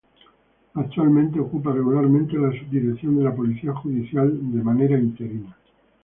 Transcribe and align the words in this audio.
Actualmente 0.73 1.39
ocupa 1.39 1.71
regularmente 1.71 2.35
la 2.35 2.49
subdirección 2.49 3.19
de 3.19 3.23
la 3.23 3.35
Policía 3.35 3.71
Judicial 3.75 4.31
de 4.51 4.63
manera 4.63 4.97
interina. 4.97 5.55